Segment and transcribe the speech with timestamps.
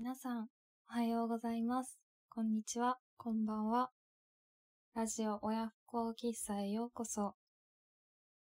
[0.00, 0.48] 皆さん、
[0.88, 1.98] おはようございます。
[2.30, 3.90] こんにちは、こんばんは。
[4.94, 7.34] ラジオ親不孝喫茶へようこそ。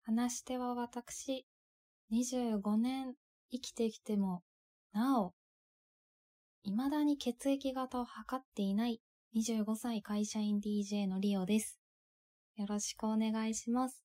[0.03, 1.45] 話し手は私、
[2.11, 3.13] 25年
[3.51, 4.43] 生きてきても、
[4.91, 5.33] なお、
[6.65, 8.99] 未だに血液型を測っていない
[9.33, 11.79] 25歳会社員 DJ のリオです。
[12.57, 14.03] よろしくお願いします。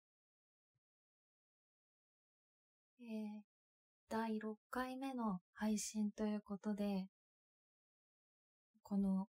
[3.00, 3.06] えー、
[4.08, 7.08] 第6回目の配信ということで、
[8.90, 9.28] この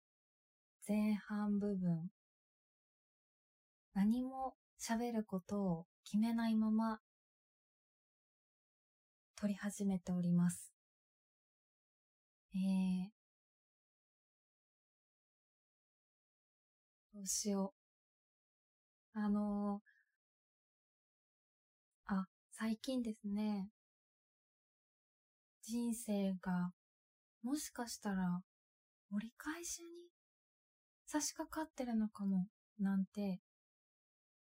[0.87, 2.11] 前半部分、
[3.95, 6.99] 何も喋ることを決めないまま
[9.35, 10.71] 撮り始めております。
[12.53, 13.09] えー、
[17.15, 17.73] どうしよ
[19.15, 19.19] う。
[19.19, 23.71] あのー、あ、最近ですね、
[25.63, 26.73] 人生が
[27.41, 28.43] もしかしたら
[29.11, 30.09] 折り返しに
[31.05, 32.47] 差し掛かってるのかも、
[32.79, 33.39] なんて、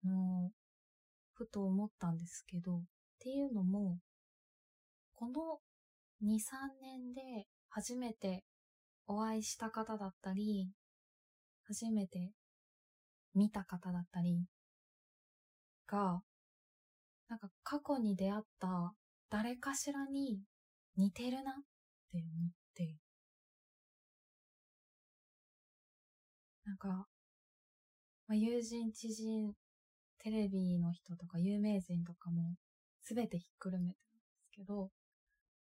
[0.03, 0.51] の、
[1.33, 2.81] ふと思ったんですけど、っ
[3.19, 3.99] ていうのも、
[5.15, 5.59] この
[6.21, 6.39] 2、3
[6.81, 8.43] 年で初めて
[9.07, 10.69] お会いした方だったり、
[11.65, 12.31] 初めて
[13.33, 14.45] 見た方だったり
[15.87, 16.21] が、
[17.29, 18.93] なんか過去に出会った
[19.29, 20.39] 誰かしらに
[20.95, 21.55] 似てるなっ
[22.11, 23.02] て思って、
[26.65, 27.07] なんか、
[28.27, 29.53] まあ、友人、知人、
[30.19, 32.55] テレビの人とか有名人とかも
[33.01, 34.89] すべてひっくるめてるんですけど、なん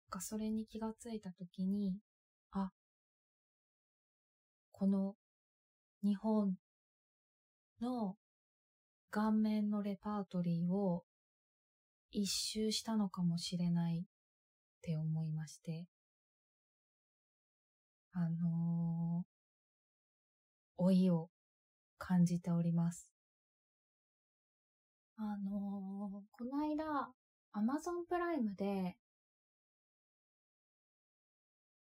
[0.10, 1.98] かそれに気がついたときに、
[2.52, 2.72] あ、
[4.72, 5.16] この
[6.04, 6.56] 日本
[7.82, 8.16] の
[9.12, 11.04] 顔面のレパートリーを
[12.12, 14.04] 一周したのかもしれないっ
[14.82, 15.86] て思いまして、
[18.14, 19.26] あの、
[20.78, 21.30] 老いを
[21.98, 23.12] 感じております。
[25.18, 27.10] あのー、この間、
[27.54, 28.98] アマゾンプライムで、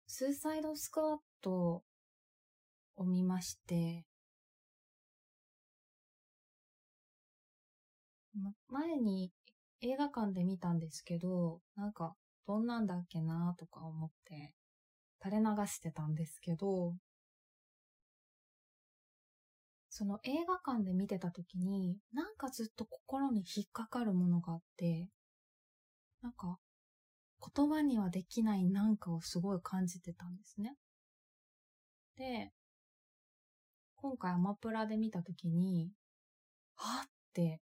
[0.06, 1.82] スーサイドスクワット
[2.96, 4.06] を見まして、
[8.68, 9.30] 前に
[9.82, 12.14] 映画館で見たんですけど、なんか、
[12.46, 14.54] どんなんだっけなとか思って、
[15.22, 16.94] 垂れ流してたんですけど、
[19.98, 25.08] その映画館で見てた時に、なんかずっと心に引っかかるものがあって、
[26.22, 26.56] なんか、
[27.56, 30.76] 言葉にはできないなんかをすごい感じてたんですね。
[32.16, 32.52] で、
[33.96, 35.90] 今回アマプラで見た時に、
[36.76, 37.60] はって、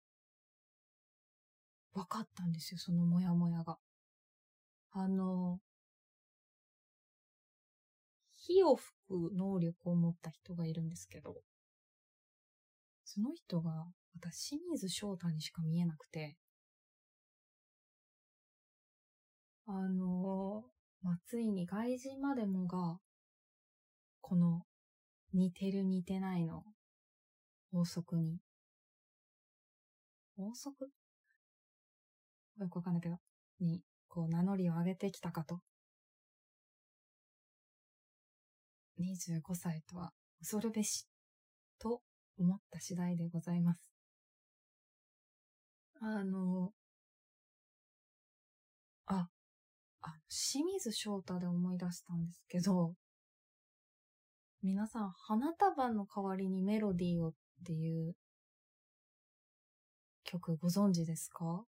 [1.93, 3.77] 分かったんですよ、そのモヤモヤが。
[4.89, 5.59] あの、
[8.37, 11.35] 火を吹く能力を持った人がいるんですけど、
[13.15, 13.85] その人が
[14.19, 16.35] 私、清水翔太にしか見えなくて、
[19.67, 20.63] あの、
[21.03, 22.97] まあ、ついに外人までもが、
[24.19, 24.63] この
[25.31, 26.63] 似てる似てないの
[27.71, 28.39] 法則に、
[30.35, 30.89] 法則？
[32.57, 33.17] よくわかんないけど、
[33.59, 35.59] に、こう名乗りを上げてきたかと。
[38.97, 41.05] 25歳とは恐るべし、
[41.77, 42.01] と
[42.37, 43.79] 思った次第でございます。
[46.01, 46.73] あの、
[49.05, 49.29] あ、
[50.01, 52.93] あ、清水翔太で思い出したんですけど、
[54.61, 57.33] 皆さん、花束の代わりにメロディーをっ
[57.65, 58.15] ていう
[60.23, 61.65] 曲ご存知ですか？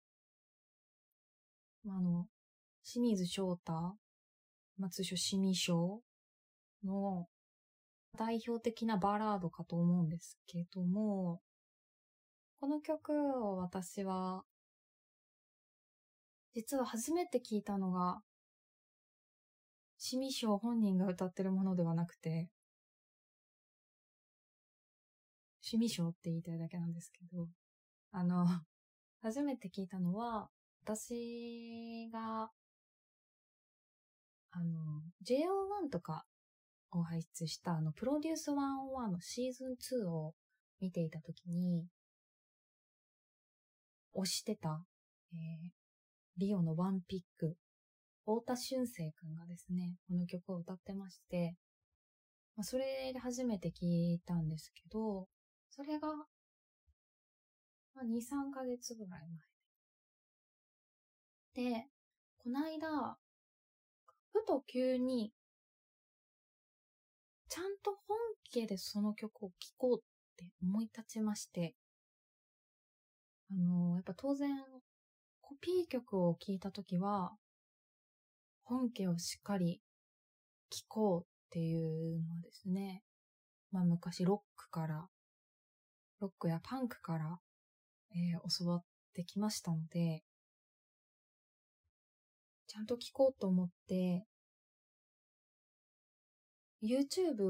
[1.88, 2.28] あの、
[2.84, 3.98] 清水翔太、
[4.78, 6.02] 松書清水翔
[6.84, 7.28] の
[8.18, 11.42] 代表的なバラードかと思うんですけども、
[12.60, 13.12] この曲
[13.44, 14.44] を私は、
[16.54, 18.22] 実は初めて聞いたのが、
[19.98, 22.50] 清水翔本人が歌ってるものではなくて、
[25.62, 27.48] 清水翔って言いたいだけなんですけど、
[28.12, 28.46] あの、
[29.22, 30.50] 初めて聞いたのは、
[30.84, 32.52] 私が、
[34.52, 36.26] あの、JO1 とか
[37.00, 40.34] を輩出した、あの、プロデュース101のシーズン2を
[40.80, 41.86] 見ていたときに、
[44.16, 44.84] 推してた、
[45.34, 45.72] えー、
[46.38, 47.56] リオのワンピック、
[48.26, 51.56] 太田俊生くんがですね、この曲を歌ってまして、
[52.56, 55.28] まあ、それで初めて聞いたんですけど、
[55.70, 59.22] それが、まあ、2、3ヶ月ぐらい
[61.56, 61.72] 前。
[61.72, 61.88] で、
[62.38, 63.18] こないだ、
[64.34, 65.34] ふと急に、
[67.52, 68.18] ちゃんと本
[68.54, 70.02] 家でその曲を聴こうっ
[70.38, 71.76] て思い立ちまして、
[73.52, 74.50] あの、やっぱ当然、
[75.42, 77.34] コピー曲を聴いたときは、
[78.64, 79.82] 本家をしっかり
[80.70, 83.04] 聴こうっていうのはですね、
[83.74, 85.10] まあ昔ロックから、
[86.22, 87.38] ロックやパンクから、
[88.16, 88.84] えー、教わっ
[89.14, 90.24] てきましたので、
[92.68, 94.26] ちゃんと聴こうと思って、
[96.84, 97.44] YouTube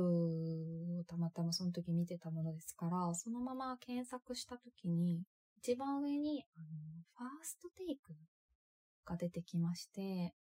[1.00, 5.24] をたまたまその時見てたものですから、そのまま検索した時に、
[5.58, 6.68] 一番上に、あの、
[7.16, 8.14] ファーストテイク
[9.06, 10.34] が出てきまして、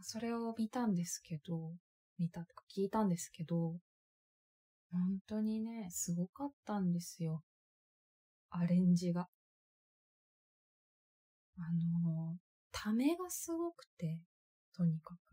[0.00, 1.72] それを見たんですけど、
[2.18, 3.76] 見たとか聞いたんですけど、
[4.90, 7.42] 本当にね、すごかったんですよ。
[8.50, 9.28] アレンジが。
[11.58, 11.60] あ
[12.06, 12.36] の、
[12.72, 14.22] ためがすごくて、
[14.74, 15.27] とにかく。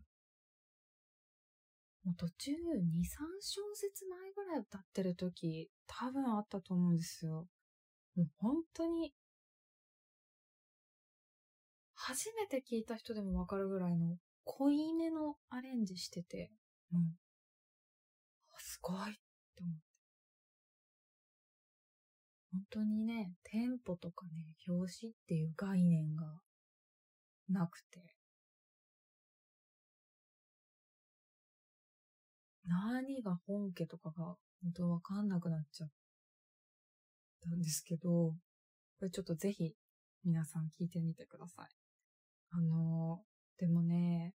[2.06, 7.48] もう途中2、3小節前ぐらい歌ってる時、多分あったと思うんですよ。
[8.14, 9.12] もう本当に、
[11.96, 16.52] 初めて聞いた人でもわかるぐらいの濃いめのアレンジしてて、
[16.92, 17.16] うん。
[18.54, 19.02] あすごいっ
[19.56, 19.80] て思って。
[22.52, 26.40] 本当にね、テンポとかね、表紙っていう概念が
[27.48, 28.15] なくて、
[32.66, 35.88] 何が本家とかが本当わかんなくなっちゃっ
[37.42, 38.34] たんですけど、
[38.98, 39.74] これちょっとぜひ
[40.24, 41.68] 皆さん聞いてみてください。
[42.50, 43.22] あの、
[43.58, 44.34] でもね、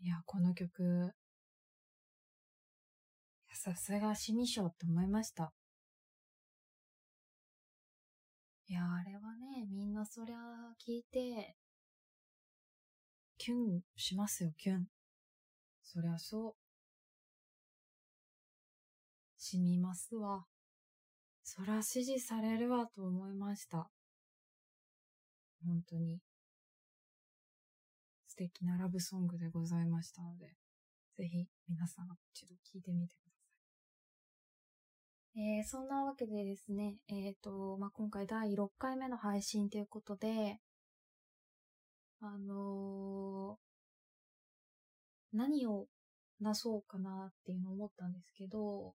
[0.00, 1.12] いや、この曲、
[3.52, 5.52] さすがシミショーって思いました。
[8.68, 10.36] いや、あれはね、みんなそりゃ
[10.86, 11.56] 聞いて、
[13.38, 14.97] キュンしますよ、キュン。
[15.90, 16.54] そりゃそう。
[19.38, 20.44] しみますわ。
[21.42, 23.88] そら支持されるわと思いました。
[25.64, 26.20] 本当に。
[28.26, 30.52] 素敵なラブソングでございましたので、
[31.16, 33.32] ぜひ皆さん一度聴いてみてくだ
[35.32, 35.40] さい。
[35.40, 40.60] えー、そんなわけでですね、えっ、ー、と、まあ、今回第6回目の配信ということで、
[42.20, 43.58] あの、
[45.32, 45.86] 何を
[46.40, 48.94] 出そうかなっていうのを思ったんですけど、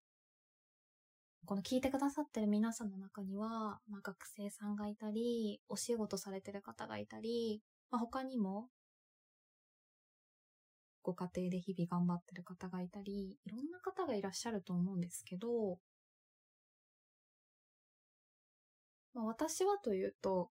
[1.46, 8.68] この聞いてくださってる皆さんの中には、まあ、学生さんがいたり、お仕事されてる方がいたり、まあ、他にも、
[11.02, 15.78] ご家庭で日々頑張ってる方がいたり、いろんな方がいらっしゃると思うんですけど、
[19.12, 20.50] まあ、私はというと、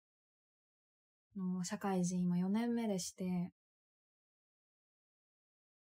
[1.62, 3.52] 社会人今4年目でして、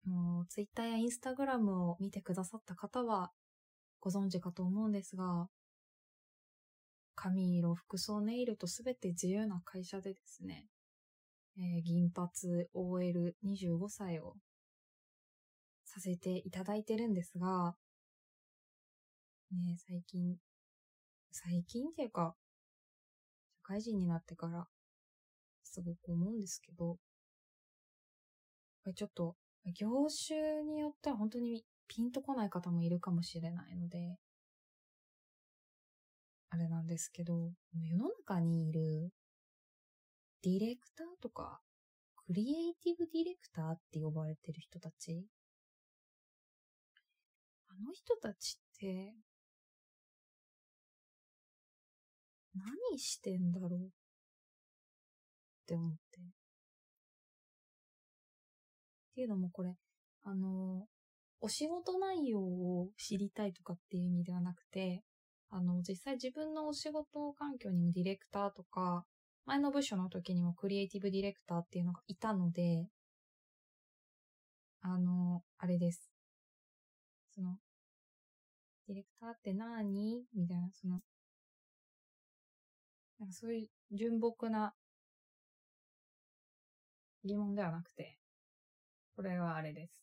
[0.06, 3.30] もうツイッターやインスタグラムを見てくださった方は
[4.00, 5.48] ご存知かと思うんですが、
[7.14, 10.66] 髪色、服装、ネイルとすべて自由な会社でですね、
[11.56, 12.28] えー、銀髪
[12.74, 14.34] OL25 歳を
[15.84, 17.76] させていただいてるんですが、
[19.52, 20.36] ね、最近、
[21.30, 22.34] 最近っていうか、
[23.62, 24.66] 社会人になってから
[25.62, 26.98] すごく思うんですけど、
[28.94, 29.36] ちょっと、
[29.72, 34.18] 業種によっては本当にピンとこない方もいるかもしれないので、
[36.50, 39.10] あれなんですけど、世の中にいる
[40.42, 41.60] ディレクターとか、
[42.26, 45.26] クリエイティブディレクターって呼ばれてる人たち、
[47.68, 49.14] あの人たちって、
[52.54, 53.80] 何してんだろう？
[53.80, 53.88] っ
[55.66, 56.20] て思って。
[59.14, 59.76] っていうのもこれ、
[60.24, 60.88] あの、
[61.40, 65.04] お仕事内容を知りたいとかっていう意味ではなくて、
[65.50, 69.04] あの、実際自分のお仕事環境にもディレクターとか、
[69.46, 72.88] 前の部署の時にもクリエイティブディレクターっていうのがいたので、
[74.80, 76.10] あの、あれです。
[77.36, 77.56] その、
[78.88, 80.24] ディレクターって何？
[80.34, 81.00] みたいな、その、
[83.20, 84.74] なんかそういう純朴な
[87.24, 88.18] 疑問ではなくて、
[89.16, 90.00] これはあれです。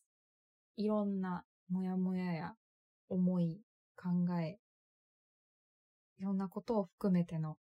[0.76, 2.54] いろんなもやもやや
[3.08, 3.60] 思い、
[3.96, 4.58] 考え、
[6.18, 7.56] いろんなことを含めての、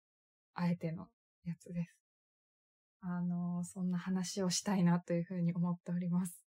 [0.53, 1.07] あえての
[1.45, 1.97] やつです。
[3.01, 6.45] あの、そんな話をしたいなというふうに思っております。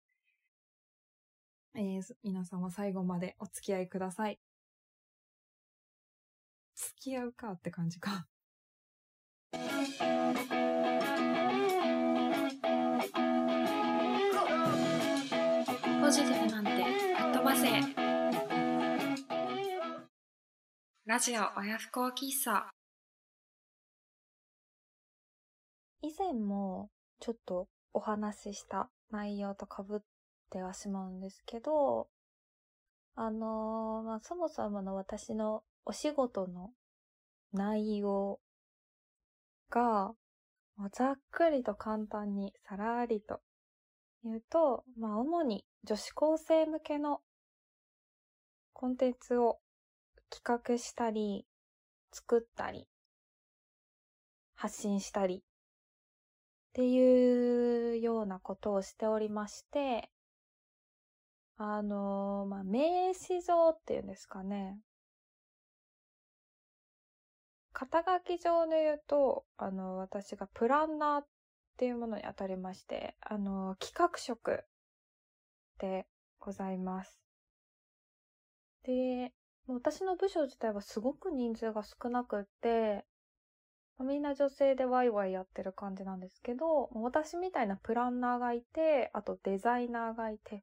[1.75, 4.41] えー、皆様最後までお付き合いください。
[6.75, 8.27] 付き合うかって感じか。
[16.11, 16.71] ジティブなんて
[17.39, 17.69] 飛ばせ
[21.07, 22.69] ラジオ親不孝喫茶
[26.03, 26.91] 以前も
[27.21, 30.01] ちょっとお話しした内容と被っ
[30.51, 32.09] てはしまうんですけど、
[33.15, 36.71] あのー、まあ、そもそもの私のお仕事の
[37.53, 38.41] 内容
[39.71, 40.13] が、
[40.93, 43.41] ざっくりと簡単にさらりと
[44.25, 47.21] 言うと、まあ、主に女子高生向けの
[48.73, 49.59] コンテンツを
[50.31, 51.47] 企画したり、
[52.13, 52.87] 作ったり、
[54.55, 55.41] 発信したり、っ
[56.73, 60.11] ていうようなことをしておりまして、
[61.57, 64.79] あの、まあ、名刺上っていうんですかね。
[67.73, 71.27] 肩書き上で言うと、あの、私がプランナーっ
[71.81, 74.65] ていうものに当たりまして、あの、企画職
[75.79, 76.07] で
[76.39, 77.19] ございます。
[78.83, 79.33] で、
[79.67, 83.07] 私の部署自体はすごく人数が少なくって、
[83.99, 90.63] みんな女性でワイワイやってる感じなんですけど、私みたいなプランナーがいて、あとデザイナーがいて、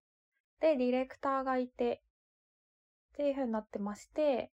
[0.59, 2.03] で、ディレクターがいて、
[3.13, 4.51] っていう風になってまして、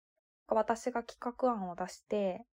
[0.48, 2.46] 私が企画案を出して、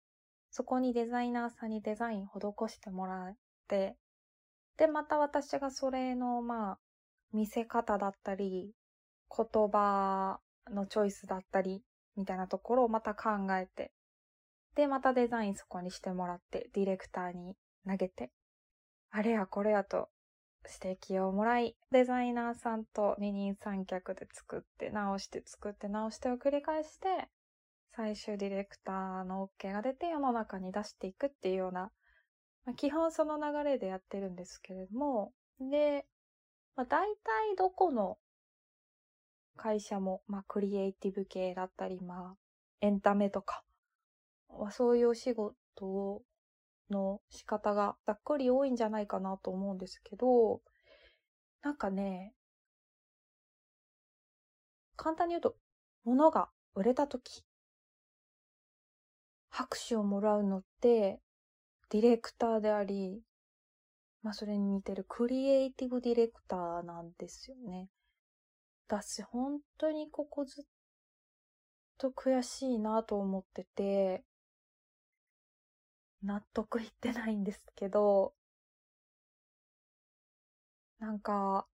[0.50, 3.34] そこにデザイナーさんにデザイン施してもら、
[3.68, 6.78] で、また私がそれの、まあ、
[7.32, 8.72] 見せ方だったり、
[9.36, 11.82] 言葉のチョイスだったり、
[12.16, 13.92] みたいなところをまた考えて、
[14.74, 17.56] で、またデザインそこにしてもらって、ディレクターに
[17.86, 18.30] 投げて、
[19.10, 20.08] あれやこれやと
[20.82, 27.28] 指摘をもらい、デザイナーさんと二人三脚で作って、直して作って直してを繰り返して、
[27.96, 31.90] 最終ディレクターの OK が出て世の中に出していくっていうような、
[32.68, 36.04] まあ、基本その流れでやってるんですけれども、で、
[36.76, 38.18] まあ、大体どこの
[39.56, 42.36] 会社も、まあ、クリエイティブ系だったり、まあ、
[42.82, 43.64] エンタメとか、
[44.50, 46.20] まあそういうお仕事
[46.90, 50.60] の仕方がざっくり多いんじゃないかなと思うんですけど、
[51.62, 52.34] なんかね、
[54.96, 55.56] 簡単に言うと、
[56.04, 57.46] 物が売れた時、
[59.48, 61.22] 拍手をもらうのって、
[61.90, 63.22] ディレクターであり、
[64.22, 67.88] まあそれに似てるクリエイティブディレクターなんですよね。
[68.88, 70.64] だし、本当にここずっ
[71.98, 74.24] と悔しいなと思ってて、
[76.22, 78.34] 納得いってないんですけど、
[80.98, 81.66] なんか、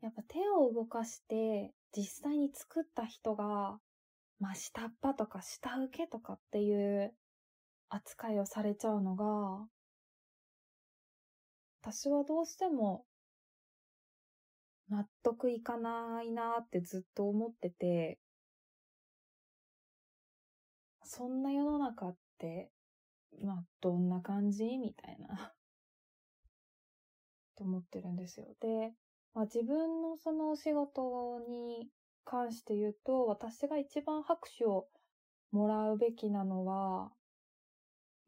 [0.00, 3.78] やっぱ手を動かして実際に作った人が、
[4.40, 7.14] まあ、下っ端とか下請けとかっていう
[7.94, 9.66] 扱いをされちゃうのが、
[11.82, 13.04] 私はどうしても
[14.88, 18.18] 納得いかないなってずっと思ってて、
[21.04, 22.70] そんな世の中って、
[23.42, 24.64] まあ、どんな感じ？
[24.78, 25.52] みたいな
[27.56, 28.46] と思ってるんですよ。
[28.60, 28.94] で、
[29.34, 31.90] まあ、自分のそのお仕事に
[32.24, 34.88] 関して言うと、私が一番拍手を
[35.50, 37.12] もらうべきなのは、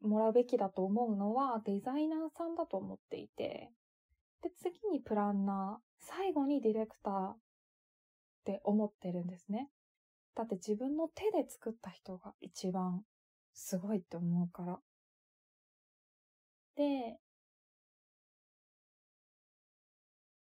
[0.05, 3.71] もらうべきだと思うのはデザイナーさんだと思っていて、
[4.41, 7.37] で、次にプランナー、最後にディレクターっ
[8.45, 9.69] て思ってるんですね。
[10.35, 13.03] だって自分の手で作った人が一番
[13.53, 14.79] すごいって思うから。
[16.75, 17.17] で、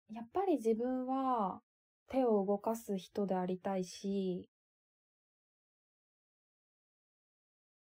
[0.10, 1.62] やっぱり自分は
[2.08, 4.50] 手を動かす人でありたいし、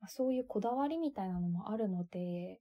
[0.08, 2.60] そういうこだわりみたいなのもあるので、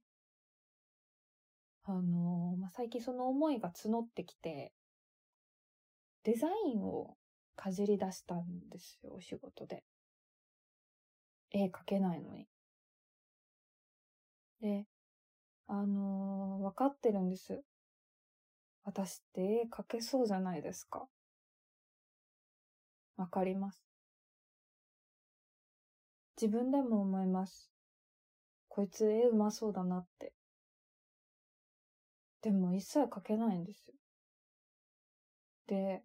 [1.84, 4.72] あの、まあ、最近その思いが募ってきて、
[6.24, 7.16] デザインを
[7.56, 9.84] かじり出したんですよ、お仕事で。
[11.50, 12.46] 絵描けないのに。
[14.60, 14.86] で、
[15.66, 17.62] あのー、わかってるんです。
[18.84, 21.06] 私って絵描けそうじゃないですか。
[23.16, 23.87] わかります。
[26.40, 27.72] 自分でも思います。
[28.68, 30.32] こいつ絵うまそうだなって。
[32.42, 33.94] でも一切描けないんですよ。
[35.66, 36.04] で、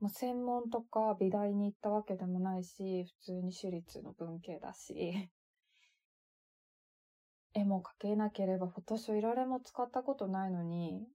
[0.00, 5.30] もう専門とか美大に行ったわけでもないし、普通に私立の文系だし、
[7.54, 11.08] 絵も描けなければフォトショーいられも使ったことないのに、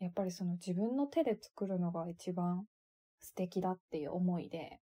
[0.00, 2.66] やっぱりその自分の手で作るのが一番
[3.20, 4.80] 素敵だっていう思いで、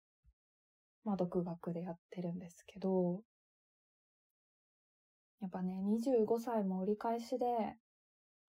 [1.05, 3.23] まあ独学でやってるんですけど、
[5.41, 7.47] やっぱね、25歳も折り返しで、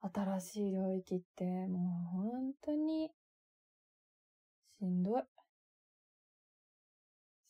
[0.01, 3.09] 新しい領域ってもう本当に
[4.79, 5.23] しんどい。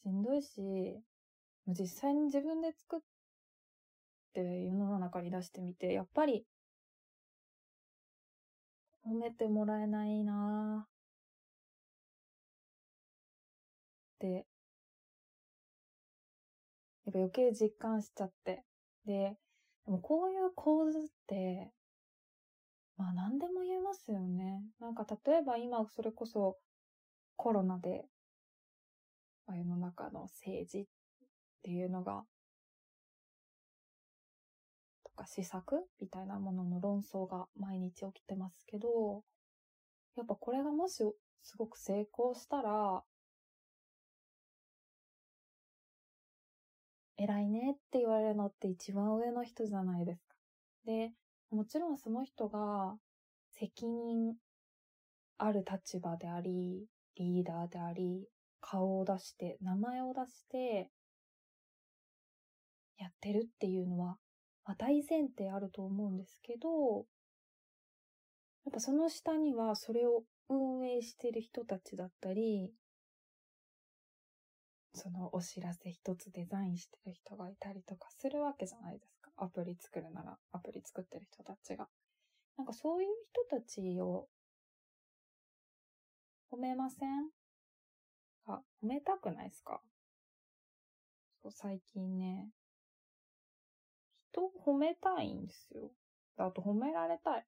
[0.04, 0.62] しんどいし、
[1.68, 3.00] 実際に自分で作っ
[4.34, 6.46] て世の中に出してみて、やっぱり
[9.06, 10.94] 褒めてもらえないなぁ。
[14.16, 14.46] って、
[17.06, 18.64] やっぱ余計実感しちゃって。
[19.06, 19.38] で、
[19.86, 21.72] でもこういう構図って、
[22.98, 24.64] まあ何でも言えますよね。
[24.80, 26.58] なんか例えば今それこそ
[27.36, 28.06] コロナで、
[29.50, 30.86] 世の中の政治っ
[31.64, 32.24] ていうのが、
[35.04, 39.24] とか施策みたいなものの論争が毎日起きてますけど、
[40.16, 41.04] やっぱこれがもし
[41.42, 43.04] すごく成功したら、
[47.18, 50.36] 偉いねって言われるのって一番上の人じゃないですか。
[50.86, 51.12] で、
[51.52, 52.96] もちろんその人が
[53.52, 54.36] 責任
[55.38, 58.28] ある立場であり、リーダーであり、
[58.62, 60.90] 顔を出して、名前を出して、
[62.98, 64.18] やってるっていうのは、
[64.66, 67.06] まあ、大前提あると思うんですけど、
[68.66, 72.72] やっぱその下にはそれを運営してる人たちだったり、
[74.94, 79.32] そのお知らせ一つデザインしてる人がいたりとかするわけじゃないですか。
[79.38, 81.88] アプリ作るならアプリ作ってる人たちが。
[82.58, 83.10] なんかそういう
[83.50, 84.28] 人たちを
[86.52, 87.30] 褒めません？
[88.46, 89.82] あ、褒めたくないですか？
[91.42, 92.50] そう、最近ね、
[94.32, 95.90] 人を褒めたいんですよ。
[96.38, 97.46] あと褒められたい。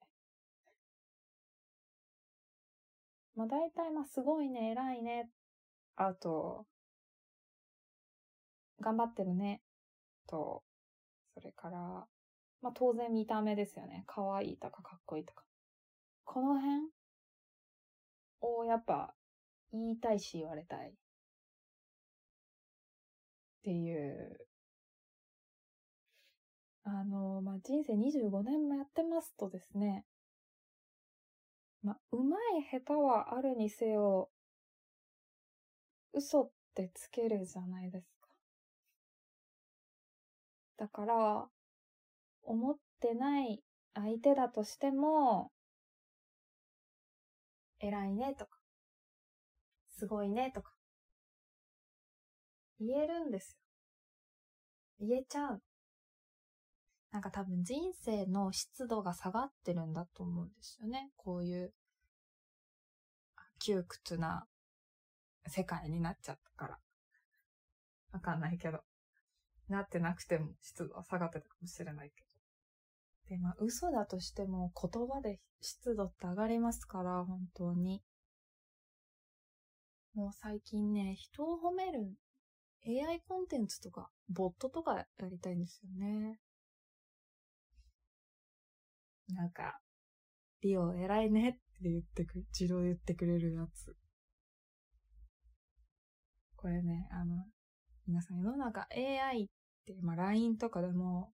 [3.36, 5.30] まあ大体まあすごいね、偉いね。
[5.96, 6.66] あと、
[8.82, 9.62] 頑張ってるね。
[10.28, 10.64] と、
[11.34, 12.08] それから、
[12.62, 14.04] まあ当然見た目ですよね。
[14.08, 15.44] 可愛いとかかっこいいとか。
[16.24, 16.90] この辺
[18.42, 19.14] をやっぱ
[19.72, 20.90] 言いたいし言われたい。
[20.90, 20.94] っ
[23.64, 24.48] ていう。
[26.84, 30.06] あの、まあ、人生25年もやってますとですね。
[31.82, 34.30] まあ、うまい下手はあるにせよ、
[36.14, 38.15] 嘘ってつけるじゃないです。
[40.78, 41.48] だから、
[42.44, 45.52] 思ってない相手だとしても、
[47.80, 48.58] 偉いねとか、
[49.98, 50.72] すごいねとか、
[52.80, 53.58] 言えるんです
[55.00, 55.08] よ。
[55.08, 55.62] 言えちゃう。
[57.12, 61.12] なんか多分人生の湿度が下がってるんだと思うんですよね。
[61.16, 61.74] こういう
[63.60, 64.46] 窮屈な
[65.48, 66.80] 世界になっちゃったから。
[68.12, 68.80] わかんないけど。
[69.70, 73.36] なってなくても湿度は下がってたかもしれないけど。
[73.36, 78.04] で、まあ嘘だとしても言葉で湿度って上がりますから、本当に。
[80.14, 82.16] もう最近ね、人を褒める
[82.88, 86.40] AI コンテンツとか、ボットとかやりたいんですよね。
[89.30, 89.80] なんか、
[90.62, 93.96] リオ偉いねって言ってく、自動言ってくれるやつ。
[96.56, 97.46] これね、あの、
[98.08, 99.48] 皆さん世の中 AI っ
[99.88, 101.32] て、まあ LINE とかでも、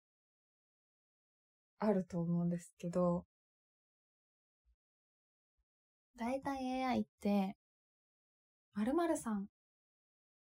[1.80, 3.26] あると思うんですけど、
[6.18, 7.58] だいたい AI って、
[8.76, 9.48] 〇〇さん、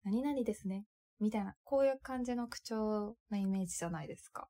[0.03, 0.85] 何々ですね。
[1.19, 4.47] みたいな、こういう感じの口調なイメージじゃないですか。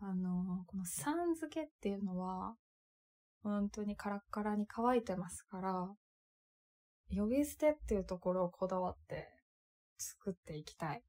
[0.00, 2.56] あの、このさん付けっていうのは、
[3.42, 5.88] 本当にカラッカラに乾いてますから、
[7.08, 9.39] 呼び捨てっていうところをこだわって
[10.00, 11.02] 作っていきたい。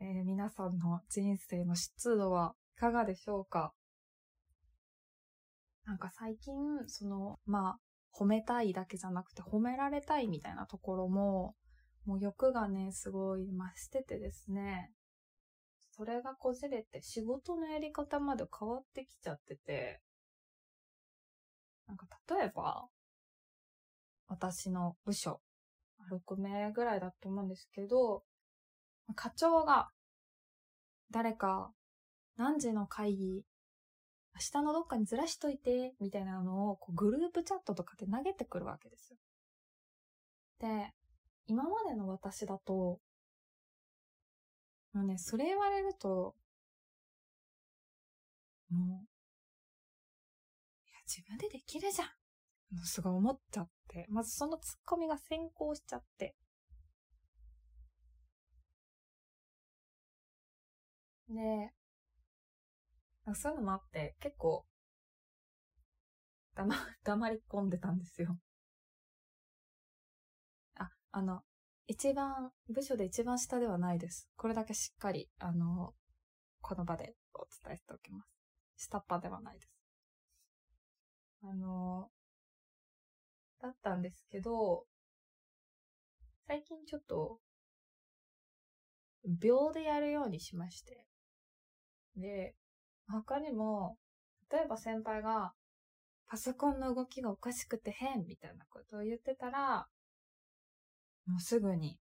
[0.00, 3.72] えー皆さんの人生の湿度はいかがでしょうか？
[5.84, 6.54] なんか最近、
[6.86, 7.78] その、まあ、
[8.16, 11.54] 褒めたいだけじゃなくて褒められたいみたいなところも、
[12.06, 14.92] もう欲がね、すごい増しててですね、
[15.90, 20.00] それがこじれて仕事のやり方まで変わってきちゃってて、
[21.86, 22.86] なんか例えば、
[24.28, 25.40] 私の部署、
[26.10, 28.22] 6名ぐらいだと思うんですけど、
[29.14, 29.90] 課長が、
[31.10, 31.72] 誰か、
[32.36, 33.44] 何時の会議、
[34.34, 39.18] 明日のどっかにずらしといて、みたいなのをこうグループチャットとかで投げてくるわけですよ。
[40.60, 40.92] で、
[41.46, 43.00] 今までの私だと、
[44.92, 46.34] もうね、それ言われると、
[48.70, 49.08] もう、
[50.86, 52.19] いや、自分でできるじゃん。
[52.72, 56.34] もうすごい思っちゃって、まずそのツッコミが先行しちゃって。
[61.30, 61.72] で、
[63.34, 64.66] そういうのもあって、結構、
[66.54, 68.38] だま、 黙り込んでたんですよ。
[70.74, 71.44] あ、あの、
[71.86, 74.28] 一番、部署で一番下ではないです。
[74.36, 75.94] これだけしっかり、あの、
[76.62, 78.86] この場でお伝えしておきます。
[78.86, 79.70] 下っ端ではないです。
[81.42, 82.10] あの、
[83.60, 84.84] だったんですけど、
[86.46, 87.38] 最近ちょっと、
[89.24, 91.06] 秒でやるようにしまして。
[92.16, 92.54] で、
[93.08, 93.98] 他にも、
[94.50, 95.52] 例えば先輩が、
[96.26, 99.88] パソコンの動きがおかしくて変みたいなことを言ってたら、
[101.26, 101.98] もうすぐに、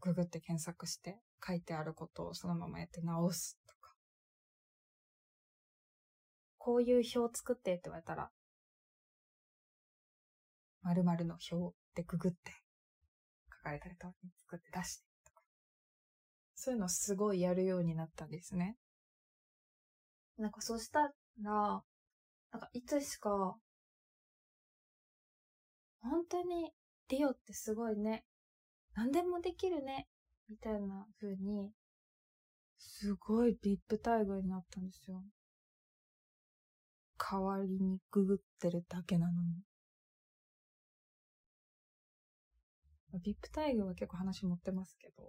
[0.00, 3.94] ググって検索して書いてあることをそのままやって直すとか。
[6.58, 8.30] こういう表作ってって言われたら、
[10.82, 12.52] 〇〇の表でググって
[13.50, 15.42] 書かれたりとか作って出してとか。
[16.54, 18.76] そういうのすごいやるようになったんですね。
[20.38, 23.56] なんかそしたら、なんかいつしか、
[26.00, 26.72] 本当に
[27.08, 28.24] リオってすごいね。
[28.94, 30.08] 何でもできるね。
[30.48, 31.70] みたいな風に、
[32.78, 35.22] すごい VIP 待遇になったんですよ。
[37.16, 39.71] 代わりにググってるだけなのに。
[43.18, 45.22] VIP 待遇は結構話持ってますけど、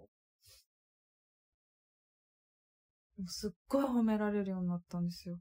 [3.16, 5.40] もうすっごい褒められるようになったんですよ。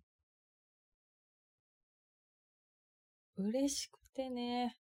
[3.37, 4.77] 嬉しくてね。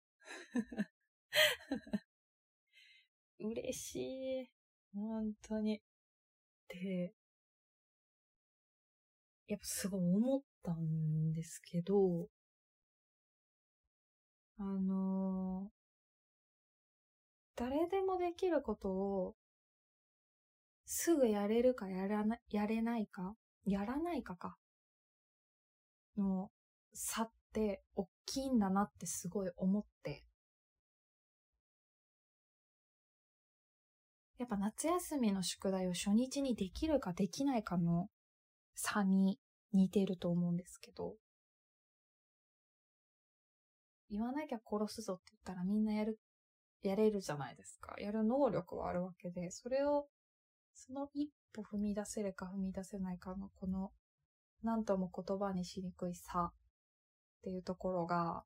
[3.39, 3.95] 嬉し
[4.43, 4.49] い。
[4.93, 5.81] 本当に。
[6.67, 7.13] で、
[9.47, 12.29] やっぱすごい思ったんですけど、
[14.57, 15.71] あの
[17.55, 19.35] 誰でもできることを、
[20.85, 23.35] すぐやれるかやらな、やれないか、
[23.65, 24.57] やらないかか、
[26.17, 26.51] の
[26.93, 30.23] 差って大きいんだなってすごい思って。
[34.37, 38.09] やっぱ夏休みの宿題を初日にできるかできないかの
[38.75, 39.39] 差に
[39.71, 41.15] 似てると思うんですけど、
[44.09, 46.19] 言わなきゃ殺すぞって言ったらみんなやる、
[46.83, 47.95] やれるじゃないですか。
[47.97, 50.07] やる能力はあるわけで、それを、
[50.73, 53.91] その一歩踏み出せるか踏み出せないかのこの、
[54.63, 56.53] なんとも言葉にしにくい差っ
[57.43, 58.43] ていうところが、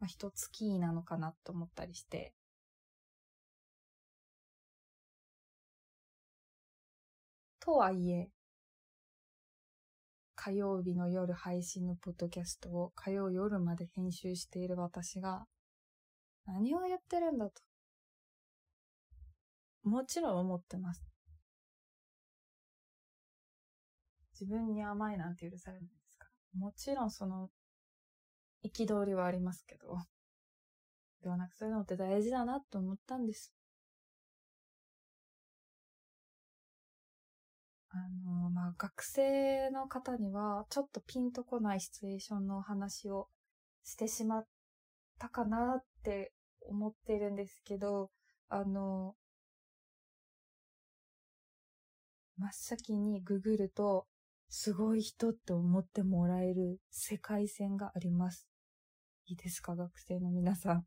[0.00, 2.34] まあ、一つキーなのかなと思ったりして。
[7.60, 8.28] とはいえ、
[10.44, 15.44] 火曜日の夜配信のポッドキャストを火曜夜まで編集している私が、
[16.46, 17.62] 何を言ってるんだと。
[19.84, 21.06] もちろん思ってます。
[24.40, 26.58] 自分に甘いなんて許されないですから。
[26.58, 27.48] もちろんその、
[28.64, 29.96] 憤りはありますけど。
[31.22, 33.54] ではなくそういうのって大事だなと思ったんです。
[37.94, 43.28] あの、まあ、学生の方には、ちょっとピンとこないシチュエーションの話を
[43.84, 44.46] してしまっ
[45.18, 48.10] たかなって思ってるんですけど、
[48.48, 49.14] あの、
[52.38, 54.06] 真っ先にググると、
[54.48, 58.48] すごい人って思ってもらえる世界線があります。
[59.26, 60.86] いいですか、学生の皆さん。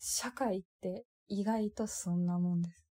[0.00, 2.87] 社会って意外とそんなもんです。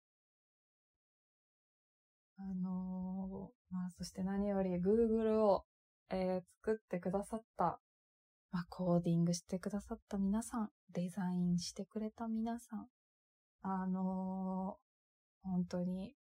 [2.39, 5.65] あのー、まあ、そして何より Google を、
[6.11, 7.81] えー、作ってくださった、
[8.53, 12.87] まあ、コーディングしてくださった皆さん、デザインしてくれた皆さん、
[13.63, 16.15] あのー、本当に、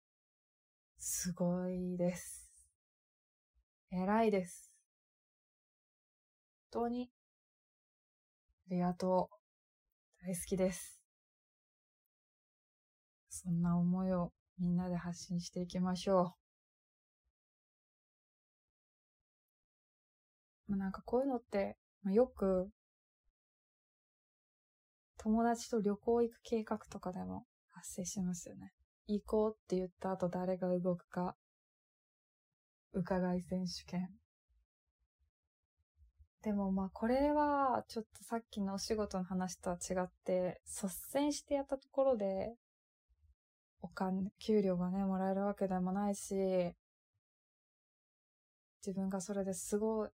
[0.99, 2.51] すごいです。
[3.91, 4.73] 偉いです。
[6.73, 7.11] 本当に、
[8.69, 10.27] ありがとう。
[10.27, 11.01] 大好きです。
[13.29, 16.35] そんな思いをみんなで発信していきましょ
[20.69, 20.73] う。
[20.73, 22.69] まあ、なんかこういうのって、まあ、よく、
[25.19, 28.73] 友達と旅行行く計画とかでも発生しますよね。
[29.07, 31.37] 行こうって言った後誰が動くか、
[32.92, 34.09] 伺い選手権。
[36.42, 42.55] でもまあこれはちょっとさっきのお仕事の話とは違って、率先してやったところで、
[43.87, 46.35] お金、給料がね、もらえるわけでもないし、
[48.85, 50.09] 自分がそれですごい、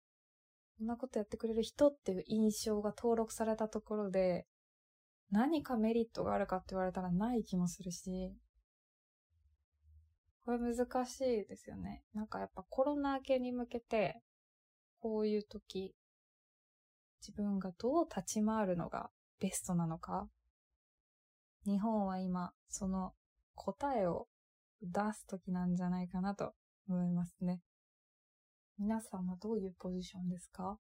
[0.78, 4.46] こんなことやってくれる人っていう印象が登録されたところで、
[5.31, 8.33] 何かメリットがあるかって言われたらない気もするし、
[10.46, 12.02] これ難しいですよね。
[12.14, 14.22] なんかやっぱコロナ明けに向けて、
[14.98, 15.94] こういう時、
[17.20, 20.26] 自分がどう立ち回るのがベストなのか。
[21.66, 23.12] 日本は今、その
[23.59, 24.29] 答えを
[24.81, 26.53] 出す時なんじゃないかなと
[26.88, 27.61] 思いますね。
[28.79, 30.79] 皆さんはどういうポジションですか？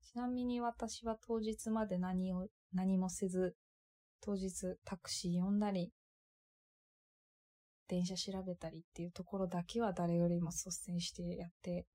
[0.00, 3.56] ちなみに私は当日まで何を、何もせず、
[4.20, 5.90] 当日タクシー呼んだり、
[7.88, 11.86] 電車調べたりっていうところだけは誰よりも率先してやって、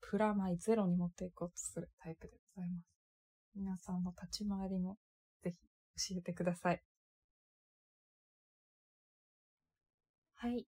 [0.00, 2.86] プラマイゼロに持っていこうとするタイプでございます。
[3.54, 4.98] 皆さんの立ち回りも
[5.42, 5.56] ぜひ
[6.12, 6.82] 教えてください。
[10.38, 10.66] はい。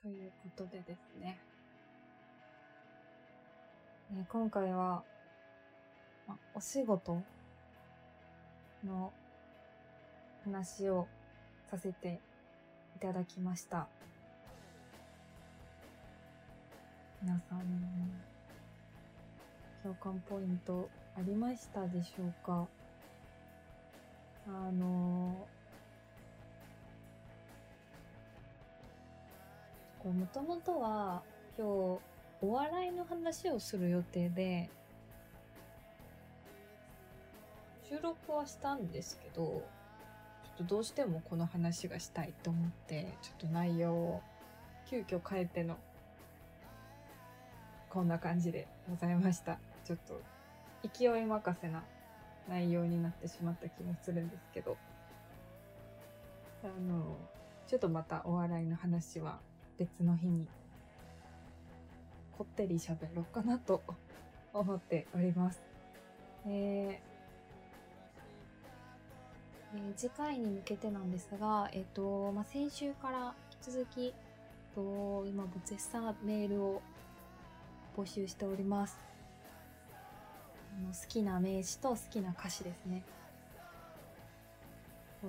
[0.00, 1.40] ということでですね。
[4.12, 5.02] え今回は、
[6.28, 7.20] ま、お仕事
[8.86, 9.12] の
[10.44, 11.08] 話を
[11.68, 12.20] させて
[12.96, 13.88] いただきました。
[17.20, 17.58] 皆さん、
[19.82, 22.68] 共感ポイントありましたでしょうか？
[24.46, 25.48] あの
[30.12, 31.22] もともとは
[31.58, 31.70] 今日
[32.40, 34.70] お笑いの話をする予定で
[37.88, 39.64] 収録はしたんですけど
[40.58, 44.22] ちょっとどうしてもこの話がしたいと思って、ちょっと内容を
[44.90, 45.76] 急遽変えての、
[47.88, 49.58] こんな感じでございました。
[49.84, 50.20] ちょっと
[50.92, 51.84] 勢い任せな
[52.48, 54.76] 内容になってしまった気もするんですけど、
[56.64, 57.16] あの、
[57.68, 59.38] ちょっとまたお笑いの話は
[59.78, 60.46] 別の日に
[62.36, 63.82] こってり喋ろうかなと
[64.52, 65.60] 思っております。
[66.46, 67.08] えー
[69.74, 73.34] えー、次回に向けてなんですが、えっ、ー、と、まあ、先週から
[73.66, 74.14] 引き続き、
[74.74, 76.82] と今も絶賛メールを
[77.96, 78.96] 募集しております。
[80.76, 83.02] あの好きな名詞と好きな歌詞ですね。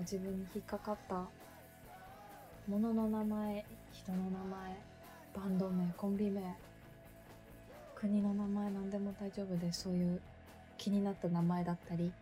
[0.01, 1.25] 自分に引っかかった
[2.69, 4.77] もの名前、人の名前、
[5.36, 6.55] バンド名、コンビ名、
[7.95, 9.73] 国の名前何でも大丈夫で。
[9.73, 10.21] そういう
[10.77, 12.13] 気になった名前だったり、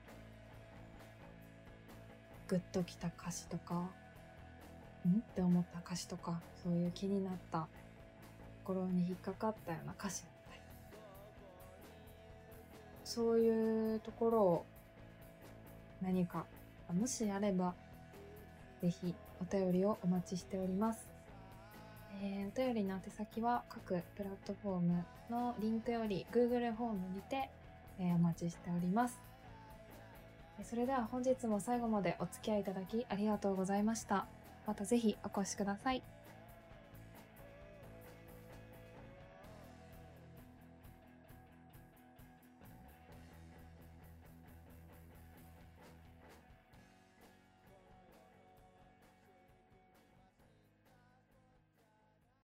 [2.47, 5.17] グッときた歌詞とか、ん？
[5.17, 7.67] って思った歌詞とか、そういう気になった
[8.63, 10.61] 心に引っかかったような歌詞だったり、
[13.03, 14.65] そういうところを
[16.01, 16.45] 何か、
[16.97, 17.73] もしあれば、
[18.81, 21.07] ぜひお便りをお待ちしております。
[22.21, 27.49] えー、お便りの宛先は各プラットフォームのリンクより Google フォームにて、
[27.99, 29.19] えー、お待ちしております。
[30.63, 34.25] それでは本日も最後までお付き合いいただきありがとうございました。
[34.65, 36.16] またぜひお越しください。